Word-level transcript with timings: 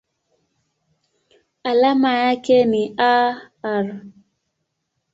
Alama 1.63 2.13
yake 2.13 2.65
ni 2.65 2.93
Ar. 2.97 4.01